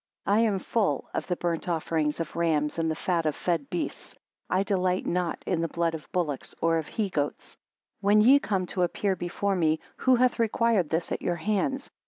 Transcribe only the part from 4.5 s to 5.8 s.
I delight not in the